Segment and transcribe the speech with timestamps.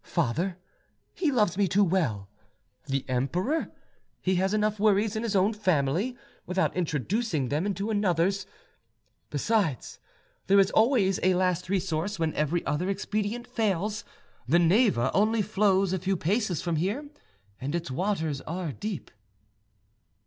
[0.03, 0.57] Father?
[1.13, 2.27] He loves me too well.
[2.87, 3.71] The emperor?
[4.19, 8.47] He has enough worries in his own family, without introducing them into another's.
[9.29, 9.99] Besides,
[10.47, 14.03] there is always a last resource when every other expedient fails:
[14.47, 17.07] the Neva only flows a few paces from here,
[17.59, 19.11] and its waters are deep."